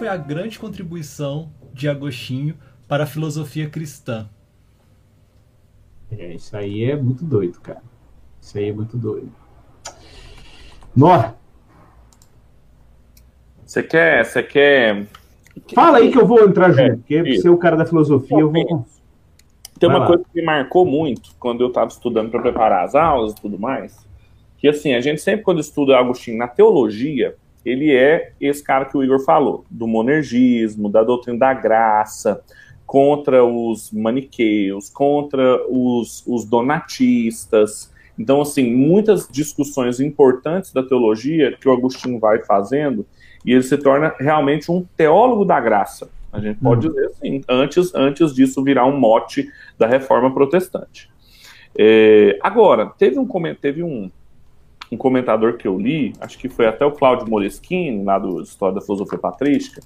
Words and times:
foi 0.00 0.08
a 0.08 0.16
grande 0.16 0.58
contribuição 0.58 1.52
de 1.74 1.86
Agostinho 1.86 2.54
para 2.88 3.04
a 3.04 3.06
filosofia 3.06 3.68
cristã? 3.68 4.30
É, 6.10 6.32
isso 6.32 6.56
aí 6.56 6.84
é 6.84 6.96
muito 6.96 7.22
doido, 7.22 7.60
cara. 7.60 7.82
Isso 8.40 8.56
aí 8.56 8.70
é 8.70 8.72
muito 8.72 8.96
doido. 8.96 9.30
Nó. 10.96 11.32
Você 13.62 13.82
quer, 13.82 14.24
você 14.24 14.42
quer. 14.42 15.06
Fala 15.74 15.98
aí 15.98 16.10
que 16.10 16.18
eu 16.18 16.26
vou 16.26 16.48
entrar 16.48 16.70
junto, 16.70 16.80
é, 16.80 16.96
porque 16.96 17.36
você 17.36 17.46
é 17.46 17.50
o 17.50 17.58
cara 17.58 17.76
da 17.76 17.84
filosofia, 17.84 18.40
eu 18.40 18.50
vou. 18.50 18.86
Tem 19.78 19.86
uma 19.86 20.06
coisa 20.06 20.24
que 20.24 20.40
me 20.40 20.46
marcou 20.46 20.86
muito 20.86 21.36
quando 21.38 21.60
eu 21.60 21.68
estava 21.68 21.90
estudando 21.90 22.30
para 22.30 22.40
preparar 22.40 22.86
as 22.86 22.94
aulas 22.94 23.32
e 23.32 23.36
tudo 23.36 23.58
mais, 23.58 23.98
que 24.56 24.66
assim, 24.66 24.94
a 24.94 25.00
gente 25.02 25.20
sempre 25.20 25.42
quando 25.42 25.60
estuda 25.60 25.98
Agostinho 25.98 26.38
na 26.38 26.48
teologia, 26.48 27.36
ele 27.64 27.94
é 27.94 28.32
esse 28.40 28.62
cara 28.62 28.84
que 28.84 28.96
o 28.96 29.02
Igor 29.02 29.20
falou, 29.20 29.64
do 29.70 29.86
monergismo, 29.86 30.88
da 30.88 31.02
doutrina 31.02 31.38
da 31.38 31.54
graça, 31.54 32.42
contra 32.86 33.44
os 33.44 33.92
maniqueus, 33.92 34.90
contra 34.90 35.64
os, 35.68 36.24
os 36.26 36.44
donatistas. 36.44 37.92
Então, 38.18 38.40
assim, 38.40 38.74
muitas 38.74 39.28
discussões 39.30 40.00
importantes 40.00 40.72
da 40.72 40.82
teologia 40.82 41.56
que 41.56 41.68
o 41.68 41.72
Agostinho 41.72 42.18
vai 42.18 42.40
fazendo, 42.40 43.06
e 43.44 43.52
ele 43.52 43.62
se 43.62 43.78
torna 43.78 44.14
realmente 44.18 44.70
um 44.70 44.84
teólogo 44.96 45.44
da 45.44 45.60
graça. 45.60 46.10
A 46.32 46.40
gente 46.40 46.58
pode 46.60 46.86
uhum. 46.86 46.92
dizer 46.92 47.06
assim, 47.06 47.42
antes, 47.48 47.94
antes 47.94 48.34
disso 48.34 48.62
virar 48.62 48.86
um 48.86 48.98
mote 48.98 49.48
da 49.78 49.86
reforma 49.86 50.32
protestante. 50.32 51.08
É, 51.78 52.38
agora, 52.42 52.86
teve 52.98 53.18
um, 53.18 53.26
teve 53.54 53.82
um, 53.82 54.10
um 54.90 54.96
comentador 54.96 55.56
que 55.56 55.68
eu 55.68 55.78
li, 55.78 56.12
acho 56.20 56.38
que 56.38 56.48
foi 56.48 56.66
até 56.66 56.84
o 56.84 56.92
Cláudio 56.92 57.28
Moreschini, 57.28 58.02
lá 58.02 58.18
do 58.18 58.42
História 58.42 58.74
da 58.74 58.80
Filosofia 58.80 59.18
Patrística, 59.18 59.80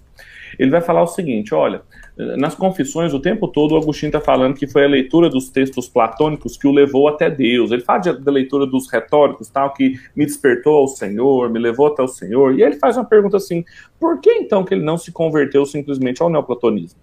ele 0.59 0.71
vai 0.71 0.81
falar 0.81 1.03
o 1.03 1.07
seguinte: 1.07 1.55
olha, 1.55 1.83
nas 2.17 2.55
confissões, 2.55 3.13
o 3.13 3.21
tempo 3.21 3.49
todo 3.49 3.73
o 3.73 3.77
Agostinho 3.77 4.09
está 4.09 4.21
falando 4.21 4.55
que 4.55 4.67
foi 4.67 4.85
a 4.85 4.89
leitura 4.89 5.29
dos 5.29 5.51
textos 5.51 5.89
platônicos 5.89 6.57
que 6.57 6.67
o 6.67 6.73
levou 6.73 7.09
até 7.09 7.29
Deus. 7.29 7.71
Ele 7.71 7.83
fala 7.83 8.01
da 8.01 8.33
leitura 8.33 8.67
dos 8.67 8.91
retóricos, 8.91 9.49
tal, 9.49 9.73
que 9.75 9.95
me 10.15 10.25
despertou 10.25 10.79
ao 10.79 10.89
Senhor, 10.89 11.51
me 11.51 11.59
levou 11.59 11.89
até 11.89 12.03
o 12.03 12.09
Senhor. 12.09 12.59
E 12.59 12.63
ele 12.63 12.77
faz 12.77 12.97
uma 12.97 13.05
pergunta 13.05 13.37
assim: 13.37 13.65
por 13.99 14.21
que 14.21 14.31
então 14.31 14.65
que 14.65 14.75
ele 14.75 14.85
não 14.85 14.97
se 14.97 15.13
converteu 15.13 15.67
simplesmente 15.67 16.23
ao 16.23 16.31
neoplatonismo? 16.31 17.01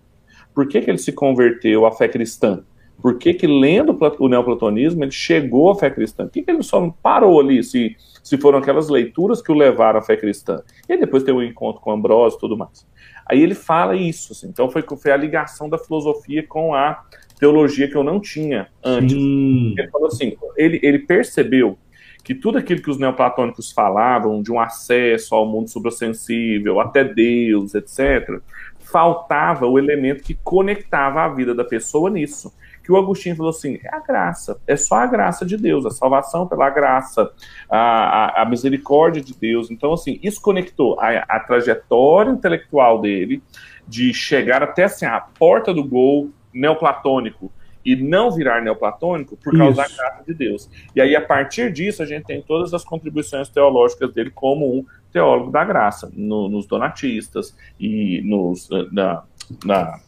Por 0.53 0.67
que, 0.67 0.81
que 0.81 0.89
ele 0.89 0.97
se 0.97 1.13
converteu 1.13 1.85
à 1.85 1.91
fé 1.91 2.07
cristã? 2.07 2.63
Por 3.01 3.17
que, 3.17 3.33
que 3.33 3.47
lendo 3.47 3.97
o 4.19 4.27
neoplatonismo 4.27 5.03
ele 5.03 5.11
chegou 5.11 5.71
à 5.71 5.75
fé 5.75 5.89
cristã? 5.89 6.25
Por 6.25 6.33
que, 6.33 6.43
que 6.43 6.51
ele 6.51 6.61
só 6.61 6.79
não 6.79 6.91
parou 6.91 7.39
ali, 7.39 7.63
se, 7.63 7.95
se 8.23 8.37
foram 8.37 8.59
aquelas 8.59 8.89
leituras 8.89 9.41
que 9.41 9.51
o 9.51 9.55
levaram 9.55 9.99
à 9.99 10.01
fé 10.01 10.15
cristã? 10.15 10.61
E 10.87 10.97
depois 10.97 11.23
tem 11.23 11.33
o 11.33 11.37
um 11.37 11.43
encontro 11.43 11.81
com 11.81 11.91
Ambrósio 11.91 12.37
e 12.37 12.39
tudo 12.39 12.57
mais. 12.57 12.85
Aí 13.25 13.41
ele 13.41 13.55
fala 13.55 13.95
isso, 13.95 14.33
assim, 14.33 14.47
então 14.47 14.69
foi, 14.69 14.83
foi 14.83 15.11
a 15.11 15.17
ligação 15.17 15.69
da 15.69 15.77
filosofia 15.77 16.45
com 16.45 16.75
a 16.75 17.01
teologia 17.39 17.87
que 17.87 17.95
eu 17.95 18.03
não 18.03 18.19
tinha 18.19 18.67
antes. 18.83 19.15
Sim. 19.15 19.73
Ele 19.77 19.89
falou 19.89 20.07
assim, 20.07 20.37
ele, 20.55 20.79
ele 20.83 20.99
percebeu 20.99 21.77
que 22.23 22.35
tudo 22.35 22.59
aquilo 22.59 22.81
que 22.81 22.89
os 22.89 22.99
neoplatônicos 22.99 23.71
falavam, 23.71 24.43
de 24.43 24.51
um 24.51 24.59
acesso 24.59 25.33
ao 25.33 25.45
mundo 25.47 25.69
suprassensível, 25.69 26.79
até 26.79 27.03
Deus, 27.03 27.73
etc., 27.73 28.39
faltava 28.79 29.65
o 29.65 29.79
elemento 29.79 30.23
que 30.23 30.35
conectava 30.43 31.23
a 31.23 31.29
vida 31.29 31.55
da 31.55 31.63
pessoa 31.63 32.09
nisso 32.09 32.53
que 32.83 32.91
o 32.91 32.97
Agostinho 32.97 33.35
falou 33.35 33.51
assim: 33.51 33.79
é 33.83 33.95
a 33.95 33.99
graça, 33.99 34.59
é 34.67 34.75
só 34.75 34.95
a 34.95 35.05
graça 35.05 35.45
de 35.45 35.57
Deus, 35.57 35.85
a 35.85 35.91
salvação 35.91 36.47
pela 36.47 36.69
graça, 36.69 37.31
a, 37.69 37.77
a, 37.77 38.41
a 38.41 38.45
misericórdia 38.45 39.21
de 39.21 39.33
Deus. 39.33 39.69
Então, 39.71 39.93
assim, 39.93 40.19
isso 40.21 40.41
conectou 40.41 40.99
a, 40.99 41.09
a, 41.27 41.39
trajetória 41.39 42.31
intelectual 42.31 42.99
dele 42.99 43.41
de 43.87 44.13
chegar 44.13 44.63
até 44.63 44.85
assim, 44.85 45.05
a 45.05 45.19
porta 45.19 45.73
do 45.73 45.83
gol 45.83 46.29
neoplatônico 46.53 47.51
e 47.83 47.95
não 47.95 48.29
virar 48.31 48.61
neoplatônico 48.61 49.35
por 49.37 49.57
causa 49.57 49.81
isso. 49.83 49.97
da 49.97 50.03
graça 50.03 50.23
de 50.25 50.33
Deus. 50.33 50.69
E 50.95 51.01
aí, 51.01 51.15
a 51.15 51.21
partir 51.21 51.71
disso, 51.71 52.03
a 52.03 52.05
gente 52.05 52.25
tem 52.25 52.41
todas 52.41 52.73
as 52.73 52.83
contribuições 52.83 53.49
teológicas 53.49 54.13
dele 54.13 54.29
como 54.29 54.79
um 54.79 54.85
teólogo 55.11 55.51
da 55.51 55.65
graça, 55.65 56.11
no, 56.13 56.47
nos 56.47 56.65
donatistas 56.65 57.55
e 57.79 58.21
nos, 58.23 58.69
na, 58.91 59.23
na 59.65 59.99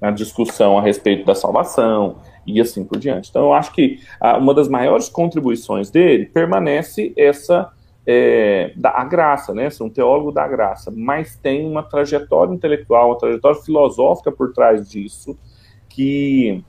na 0.00 0.10
discussão 0.10 0.78
a 0.78 0.82
respeito 0.82 1.24
da 1.24 1.34
salvação 1.34 2.16
e 2.46 2.60
assim 2.60 2.84
por 2.84 2.98
diante. 2.98 3.30
Então, 3.30 3.44
eu 3.44 3.52
acho 3.52 3.72
que 3.72 4.00
uma 4.38 4.54
das 4.54 4.68
maiores 4.68 5.08
contribuições 5.08 5.90
dele 5.90 6.26
permanece 6.26 7.12
essa 7.16 7.72
é, 8.06 8.72
da 8.76 8.90
a 8.90 9.04
graça, 9.04 9.52
né? 9.52 9.68
Ser 9.68 9.82
um 9.82 9.90
teólogo 9.90 10.30
da 10.30 10.46
graça, 10.46 10.92
mas 10.94 11.36
tem 11.36 11.66
uma 11.66 11.82
trajetória 11.82 12.54
intelectual, 12.54 13.08
uma 13.08 13.18
trajetória 13.18 13.60
filosófica 13.60 14.30
por 14.30 14.52
trás 14.52 14.88
disso 14.88 15.36
que 15.88 16.62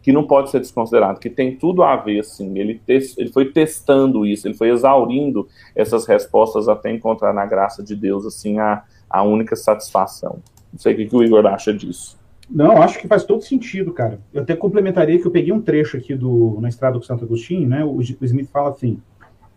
que 0.00 0.12
não 0.12 0.26
pode 0.26 0.50
ser 0.50 0.60
desconsiderado, 0.60 1.20
que 1.20 1.28
tem 1.28 1.56
tudo 1.56 1.82
a 1.82 1.94
ver, 1.94 2.20
assim, 2.20 2.58
ele, 2.58 2.80
te, 2.86 3.14
ele 3.18 3.30
foi 3.30 3.52
testando 3.52 4.24
isso, 4.24 4.48
ele 4.48 4.54
foi 4.54 4.70
exaurindo 4.70 5.46
essas 5.74 6.06
respostas 6.06 6.66
até 6.66 6.90
encontrar 6.90 7.34
na 7.34 7.44
graça 7.44 7.82
de 7.82 7.94
Deus, 7.94 8.24
assim, 8.24 8.58
a, 8.58 8.84
a 9.10 9.22
única 9.22 9.54
satisfação. 9.54 10.38
Não 10.72 10.78
sei 10.78 10.94
o 10.94 10.96
que, 10.96 11.06
que 11.06 11.16
o 11.16 11.22
Igor 11.22 11.44
acha 11.46 11.74
disso. 11.74 12.18
Não, 12.50 12.80
acho 12.80 12.98
que 12.98 13.06
faz 13.06 13.24
todo 13.24 13.42
sentido, 13.42 13.92
cara. 13.92 14.20
Eu 14.32 14.42
até 14.42 14.56
complementaria 14.56 15.18
que 15.20 15.26
eu 15.26 15.30
peguei 15.30 15.52
um 15.52 15.60
trecho 15.60 15.98
aqui 15.98 16.14
do 16.14 16.58
na 16.60 16.68
Estrada 16.68 16.98
do 16.98 17.04
Santo 17.04 17.24
Agostinho, 17.24 17.68
né? 17.68 17.84
O, 17.84 17.96
o 17.96 18.02
Smith 18.02 18.48
fala 18.50 18.70
assim: 18.70 19.00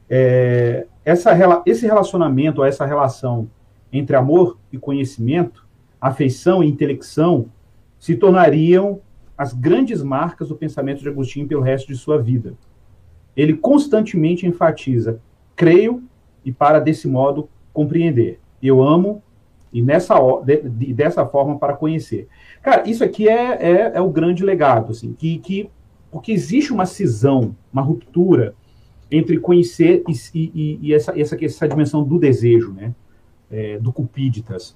é, 0.09 0.85
essa, 1.05 1.31
esse 1.65 1.85
relacionamento, 1.85 2.63
essa 2.63 2.85
relação 2.85 3.49
entre 3.93 4.15
amor 4.15 4.57
e 4.71 4.77
conhecimento, 4.77 5.65
afeição 6.01 6.61
e 6.61 6.67
intelecção, 6.67 7.45
se 7.97 8.15
tornariam 8.15 8.99
as 9.37 9.53
grandes 9.53 10.03
marcas 10.03 10.49
do 10.49 10.55
pensamento 10.55 11.01
de 11.01 11.07
Agostinho 11.07 11.47
pelo 11.47 11.61
resto 11.61 11.87
de 11.87 11.97
sua 11.97 12.21
vida. 12.21 12.55
Ele 13.37 13.53
constantemente 13.53 14.45
enfatiza: 14.45 15.21
creio 15.55 16.03
e 16.43 16.51
para 16.51 16.79
desse 16.79 17.07
modo 17.07 17.47
compreender. 17.71 18.39
Eu 18.61 18.83
amo 18.83 19.23
e 19.73 19.81
nessa 19.81 20.15
de, 20.43 20.69
de, 20.69 20.93
dessa 20.93 21.25
forma 21.25 21.57
para 21.57 21.73
conhecer. 21.73 22.27
Cara, 22.61 22.87
isso 22.89 23.03
aqui 23.03 23.27
é, 23.27 23.53
é, 23.53 23.91
é 23.95 24.01
o 24.01 24.09
grande 24.09 24.43
legado, 24.43 24.91
assim, 24.91 25.13
que, 25.13 25.37
que 25.39 25.69
porque 26.11 26.31
existe 26.31 26.73
uma 26.73 26.85
cisão, 26.85 27.55
uma 27.71 27.81
ruptura 27.81 28.53
entre 29.09 29.39
conhecer 29.39 30.03
e, 30.07 30.51
e, 30.53 30.79
e 30.81 30.93
essa, 30.93 31.17
essa, 31.19 31.37
essa 31.43 31.67
dimensão 31.67 32.03
do 32.03 32.19
desejo, 32.19 32.71
né, 32.73 32.93
é, 33.49 33.77
do 33.79 33.91
cupíditas, 33.91 34.75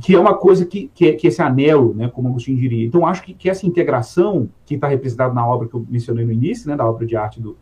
que 0.00 0.14
é 0.14 0.18
uma 0.18 0.34
coisa 0.34 0.66
que, 0.66 0.90
que, 0.94 1.06
é, 1.06 1.12
que 1.12 1.26
é 1.26 1.30
esse 1.30 1.42
anelo, 1.42 1.94
né, 1.94 2.08
como 2.08 2.28
Agostinho 2.28 2.58
diria. 2.58 2.86
Então, 2.86 3.06
acho 3.06 3.22
que, 3.22 3.32
que 3.32 3.48
essa 3.48 3.66
integração, 3.66 4.48
que 4.64 4.74
está 4.74 4.88
representada 4.88 5.32
na 5.32 5.46
obra 5.46 5.68
que 5.68 5.74
eu 5.74 5.86
mencionei 5.88 6.24
no 6.24 6.32
início, 6.32 6.68
né, 6.68 6.76
da 6.76 6.86
obra 6.86 7.06
de 7.06 7.16
arte 7.16 7.40
do, 7.40 7.56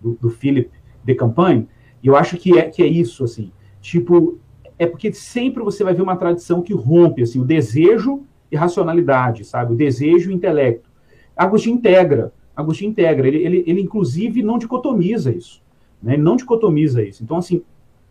do, 0.00 0.14
do 0.20 0.30
Philip 0.30 0.70
de 1.04 1.14
Campagne, 1.14 1.68
eu 2.02 2.14
acho 2.16 2.36
que 2.36 2.58
é, 2.58 2.68
que 2.68 2.82
é 2.82 2.86
isso, 2.86 3.24
assim, 3.24 3.50
tipo, 3.80 4.38
é 4.78 4.86
porque 4.86 5.12
sempre 5.12 5.62
você 5.62 5.82
vai 5.82 5.94
ver 5.94 6.02
uma 6.02 6.16
tradição 6.16 6.62
que 6.62 6.72
rompe, 6.72 7.22
assim, 7.22 7.40
o 7.40 7.44
desejo 7.44 8.22
e 8.50 8.56
racionalidade, 8.56 9.44
sabe? 9.44 9.72
O 9.72 9.76
desejo 9.76 10.30
e 10.30 10.32
o 10.32 10.36
intelecto. 10.36 10.88
Agostinho 11.36 11.76
integra, 11.76 12.32
Agostinho 12.56 12.90
integra, 12.90 13.26
ele, 13.28 13.38
ele, 13.38 13.64
ele 13.66 13.80
inclusive 13.80 14.42
não 14.42 14.58
dicotomiza 14.58 15.30
isso, 15.30 15.62
né? 16.02 16.14
Ele 16.14 16.22
não 16.22 16.36
dicotomiza 16.36 17.02
isso. 17.02 17.22
Então, 17.22 17.36
assim, 17.36 17.62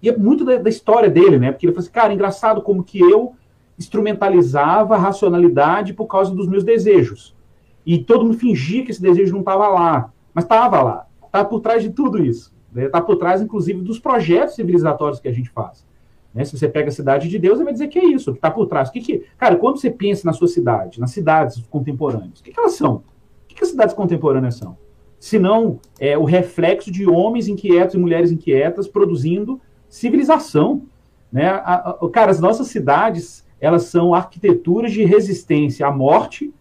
e 0.01 0.09
é 0.09 0.15
muito 0.15 0.45
da, 0.45 0.57
da 0.57 0.69
história 0.69 1.09
dele, 1.09 1.37
né? 1.37 1.51
Porque 1.51 1.65
ele 1.65 1.73
falou 1.73 1.83
assim, 1.83 1.91
cara, 1.91 2.13
engraçado 2.13 2.61
como 2.61 2.83
que 2.83 2.99
eu 2.99 3.33
instrumentalizava 3.77 4.95
a 4.95 4.97
racionalidade 4.97 5.93
por 5.93 6.07
causa 6.07 6.33
dos 6.33 6.47
meus 6.47 6.63
desejos. 6.63 7.35
E 7.85 7.99
todo 7.99 8.25
mundo 8.25 8.37
fingia 8.37 8.83
que 8.83 8.91
esse 8.91 9.01
desejo 9.01 9.33
não 9.33 9.41
estava 9.41 9.67
lá, 9.67 10.11
mas 10.33 10.43
estava 10.43 10.81
lá. 10.81 11.07
Está 11.25 11.43
por 11.43 11.61
trás 11.61 11.83
de 11.83 11.89
tudo 11.89 12.23
isso. 12.23 12.53
Está 12.69 12.81
né? 12.81 12.89
Tá 12.89 13.01
por 13.01 13.17
trás, 13.17 13.41
inclusive, 13.41 13.81
dos 13.81 13.99
projetos 13.99 14.55
civilizatórios 14.55 15.19
que 15.19 15.27
a 15.27 15.31
gente 15.31 15.49
faz. 15.49 15.85
Né? 16.37 16.45
Se 16.45 16.55
você 16.55 16.69
pega 16.69 16.89
a 16.89 16.91
cidade 16.91 17.27
de 17.27 17.39
Deus, 17.39 17.55
ele 17.55 17.63
vai 17.63 17.73
dizer 17.73 17.87
que 17.87 17.97
é 17.97 18.05
isso, 18.05 18.31
que 18.31 18.37
está 18.37 18.51
por 18.51 18.67
trás. 18.67 18.91
Que 18.91 19.01
que, 19.01 19.25
cara, 19.39 19.55
quando 19.55 19.81
você 19.81 19.89
pensa 19.89 20.21
na 20.23 20.33
sua 20.33 20.47
cidade, 20.47 20.99
nas 20.99 21.09
cidades 21.09 21.65
contemporâneas, 21.67 22.39
o 22.39 22.43
que, 22.43 22.51
que 22.51 22.59
elas 22.59 22.73
são? 22.73 22.97
O 22.97 23.03
que, 23.47 23.55
que 23.55 23.63
as 23.63 23.71
cidades 23.71 23.95
contemporâneas 23.95 24.53
são? 24.53 24.77
Se 25.19 25.39
não 25.39 25.79
é 25.99 26.15
o 26.15 26.25
reflexo 26.25 26.91
de 26.91 27.09
homens 27.09 27.47
inquietos 27.47 27.95
e 27.95 27.97
mulheres 27.97 28.31
inquietas 28.31 28.87
produzindo 28.87 29.59
civilização. 29.89 30.83
Né? 31.31 31.47
A, 31.47 31.97
a, 31.99 32.09
cara, 32.11 32.29
as 32.29 32.39
nossas 32.39 32.67
cidades, 32.67 33.43
elas 33.59 33.85
são 33.85 34.13
arquiteturas 34.13 34.91
de 34.91 35.03
resistência 35.03 35.87
à 35.87 35.91
morte 35.91 36.53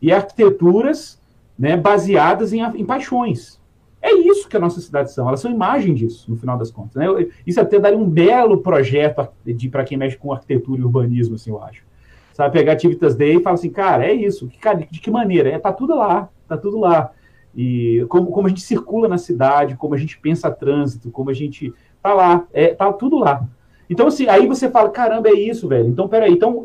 e 0.00 0.10
arquiteturas 0.10 1.16
né, 1.56 1.76
baseadas 1.76 2.52
em, 2.52 2.60
em 2.60 2.84
paixões. 2.84 3.61
É 4.02 4.12
isso 4.12 4.48
que 4.48 4.56
as 4.56 4.62
nossas 4.62 4.84
cidades 4.84 5.14
são, 5.14 5.28
elas 5.28 5.40
são 5.40 5.50
imagem 5.50 5.94
disso, 5.94 6.28
no 6.28 6.36
final 6.36 6.58
das 6.58 6.72
contas. 6.72 6.96
Né? 6.96 7.06
Isso 7.46 7.60
até 7.60 7.78
daria 7.78 7.96
um 7.96 8.08
belo 8.08 8.58
projeto 8.58 9.28
para 9.70 9.84
quem 9.84 9.96
mexe 9.96 10.16
com 10.16 10.32
arquitetura 10.32 10.80
e 10.80 10.84
urbanismo, 10.84 11.36
assim, 11.36 11.50
eu 11.50 11.62
acho. 11.62 11.84
Sabe, 12.32 12.58
pegar 12.58 12.72
Ativitas 12.72 13.14
Day 13.14 13.36
e 13.36 13.40
falar 13.40 13.54
assim, 13.54 13.70
cara, 13.70 14.04
é 14.04 14.12
isso. 14.12 14.50
Cara, 14.60 14.78
de 14.90 15.00
que 15.00 15.10
maneira? 15.10 15.50
É, 15.50 15.58
tá 15.58 15.72
tudo 15.72 15.94
lá, 15.94 16.28
tá 16.48 16.56
tudo 16.56 16.80
lá. 16.80 17.12
E 17.54 18.04
como, 18.08 18.30
como 18.32 18.46
a 18.46 18.50
gente 18.50 18.62
circula 18.62 19.06
na 19.06 19.18
cidade, 19.18 19.76
como 19.76 19.94
a 19.94 19.98
gente 19.98 20.18
pensa 20.18 20.50
trânsito, 20.50 21.10
como 21.10 21.30
a 21.30 21.34
gente. 21.34 21.72
Tá 22.02 22.12
lá, 22.12 22.44
é, 22.52 22.74
tá 22.74 22.92
tudo 22.92 23.18
lá. 23.18 23.46
Então, 23.88 24.06
assim, 24.06 24.26
aí 24.26 24.46
você 24.46 24.70
fala, 24.70 24.88
caramba, 24.90 25.28
é 25.28 25.34
isso, 25.34 25.68
velho. 25.68 25.88
Então, 25.88 26.08
peraí, 26.08 26.32
então 26.32 26.64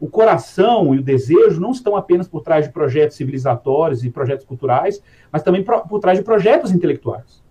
o 0.00 0.08
coração 0.08 0.94
e 0.94 0.98
o 0.98 1.02
desejo 1.02 1.60
não 1.60 1.72
estão 1.72 1.96
apenas 1.96 2.28
por 2.28 2.42
trás 2.42 2.66
de 2.66 2.72
projetos 2.72 3.16
civilizatórios 3.16 4.04
e 4.04 4.10
projetos 4.10 4.46
culturais, 4.46 5.02
mas 5.32 5.42
também 5.42 5.62
por 5.62 5.98
trás 5.98 6.18
de 6.18 6.24
projetos 6.24 6.70
intelectuais, 6.70 7.42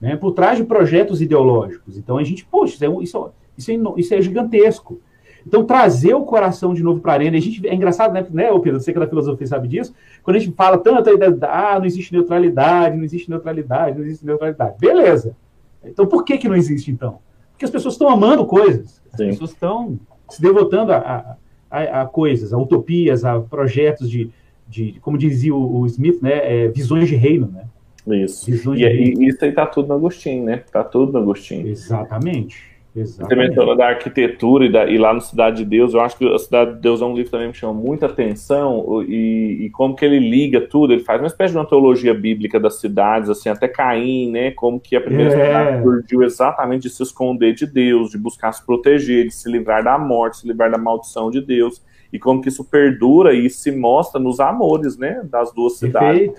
né? 0.00 0.16
por 0.16 0.32
trás 0.32 0.56
de 0.56 0.64
projetos 0.64 1.20
ideológicos. 1.20 1.98
Então 1.98 2.16
a 2.16 2.24
gente, 2.24 2.44
poxa, 2.46 2.74
isso 2.74 2.84
é, 2.84 3.02
isso, 3.02 3.30
isso 3.56 3.70
é, 3.70 3.74
isso 3.96 4.14
é 4.14 4.22
gigantesco. 4.22 5.00
Então, 5.46 5.64
trazer 5.64 6.14
o 6.14 6.24
coração 6.24 6.74
de 6.74 6.82
novo 6.82 7.00
para 7.00 7.12
a 7.12 7.14
arena, 7.14 7.36
a 7.36 7.40
gente, 7.40 7.66
é 7.66 7.74
engraçado, 7.74 8.12
né, 8.12 8.26
né 8.30 8.50
Pedro? 8.60 8.80
Você 8.80 8.92
que 8.92 8.98
é 8.98 9.00
da 9.00 9.08
filosofia 9.08 9.46
sabe 9.46 9.66
disso, 9.66 9.94
quando 10.22 10.36
a 10.36 10.38
gente 10.38 10.54
fala 10.54 10.76
tanto 10.76 11.08
aí 11.08 11.16
ah, 11.42 11.78
não 11.78 11.86
existe 11.86 12.12
neutralidade, 12.12 12.96
não 12.96 13.04
existe 13.04 13.30
neutralidade, 13.30 13.98
não 13.98 14.04
existe 14.04 14.26
neutralidade. 14.26 14.76
Beleza. 14.78 15.34
Então, 15.82 16.06
por 16.06 16.24
que, 16.24 16.36
que 16.36 16.48
não 16.48 16.56
existe, 16.56 16.90
então? 16.90 17.20
Porque 17.52 17.64
as 17.64 17.70
pessoas 17.70 17.94
estão 17.94 18.10
amando 18.10 18.44
coisas, 18.44 19.00
as 19.10 19.16
Sim. 19.16 19.28
pessoas 19.28 19.50
estão 19.50 19.98
se 20.28 20.42
devotando 20.42 20.92
a, 20.92 20.98
a 20.98 21.36
a, 21.70 22.02
a 22.02 22.06
coisas, 22.06 22.52
a 22.52 22.58
utopias, 22.58 23.24
a 23.24 23.40
projetos 23.40 24.10
de, 24.10 24.30
de 24.68 24.96
como 25.00 25.18
dizia 25.18 25.54
o, 25.54 25.80
o 25.80 25.86
Smith, 25.86 26.20
né, 26.22 26.64
é, 26.64 26.68
visões 26.68 27.08
de 27.08 27.16
reino, 27.16 27.48
né? 27.48 27.64
Isso. 28.06 28.50
Visões 28.50 28.80
e, 28.80 28.84
e 28.84 29.28
isso 29.28 29.44
aí 29.44 29.52
tá 29.52 29.66
tudo 29.66 29.88
no 29.88 29.94
Agostinho, 29.94 30.44
né? 30.44 30.62
Tá 30.72 30.82
tudo 30.82 31.12
no 31.12 31.18
Agostinho. 31.18 31.68
Exatamente. 31.68 32.77
Exatamente. 33.00 33.54
Você 33.54 33.76
da 33.76 33.88
arquitetura 33.88 34.66
e, 34.66 34.72
da, 34.72 34.86
e, 34.86 34.98
lá 34.98 35.12
no 35.12 35.20
Cidade 35.20 35.58
de 35.58 35.64
Deus, 35.64 35.94
eu 35.94 36.00
acho 36.00 36.16
que 36.16 36.26
a 36.26 36.38
Cidade 36.38 36.74
de 36.74 36.80
Deus 36.80 37.00
é 37.00 37.04
um 37.04 37.14
livro 37.14 37.30
também 37.30 37.46
que 37.48 37.52
me 37.52 37.58
chama 37.58 37.74
muita 37.74 38.06
atenção 38.06 39.02
e, 39.06 39.66
e, 39.66 39.70
como 39.70 39.94
que 39.94 40.04
ele 40.04 40.18
liga 40.18 40.60
tudo, 40.60 40.92
ele 40.92 41.02
faz 41.02 41.20
uma 41.20 41.26
espécie 41.26 41.52
de 41.52 41.58
uma 41.58 41.66
teologia 41.66 42.14
bíblica 42.14 42.58
das 42.58 42.80
cidades, 42.80 43.30
assim, 43.30 43.48
até 43.48 43.68
Caim, 43.68 44.30
né, 44.30 44.50
como 44.52 44.80
que 44.80 44.96
a 44.96 45.00
primeira 45.00 45.32
é. 45.32 45.46
cidade 45.46 45.82
surgiu 45.82 46.22
exatamente 46.22 46.82
de 46.82 46.90
se 46.90 47.02
esconder 47.02 47.54
de 47.54 47.66
Deus, 47.66 48.10
de 48.10 48.18
buscar 48.18 48.52
se 48.52 48.64
proteger, 48.64 49.26
de 49.26 49.34
se 49.34 49.50
livrar 49.50 49.82
da 49.82 49.98
morte, 49.98 50.38
se 50.38 50.46
livrar 50.46 50.70
da 50.70 50.78
maldição 50.78 51.30
de 51.30 51.40
Deus, 51.40 51.82
e 52.12 52.18
como 52.18 52.40
que 52.40 52.48
isso 52.48 52.64
perdura 52.64 53.34
e 53.34 53.50
se 53.50 53.70
mostra 53.70 54.20
nos 54.20 54.40
amores, 54.40 54.96
né, 54.96 55.20
das 55.24 55.52
duas 55.52 55.78
cidades. 55.78 56.32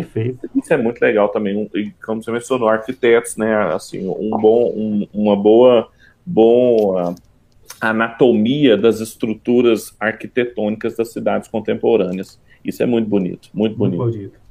Perfeito. 0.00 0.50
Isso 0.54 0.72
é 0.72 0.76
muito 0.76 1.00
legal 1.00 1.28
também. 1.28 1.70
E 1.74 1.90
como 2.04 2.22
você 2.22 2.30
mencionou, 2.30 2.68
arquitetos, 2.68 3.36
né? 3.36 3.54
Assim, 3.74 4.08
um 4.08 4.30
bom, 4.30 4.72
um, 4.74 5.06
uma 5.12 5.36
boa, 5.36 5.88
boa 6.26 7.14
anatomia 7.80 8.76
das 8.76 9.00
estruturas 9.00 9.94
arquitetônicas 10.00 10.96
das 10.96 11.12
cidades 11.12 11.48
contemporâneas. 11.48 12.40
Isso 12.64 12.82
é 12.82 12.86
muito 12.86 13.08
bonito, 13.08 13.50
muito 13.52 13.76
bonito. 13.76 13.98
Muito 13.98 14.16
bonito. 14.16 14.43